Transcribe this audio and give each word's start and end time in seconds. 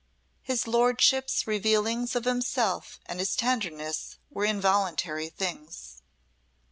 His 0.41 0.65
Lordship's 0.65 1.45
revealings 1.45 2.15
of 2.15 2.25
himself 2.25 2.99
and 3.05 3.19
his 3.19 3.35
tenderness 3.35 4.17
were 4.31 4.45
involuntary 4.45 5.29
things. 5.29 6.01